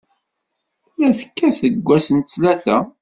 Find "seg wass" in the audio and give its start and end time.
1.59-2.07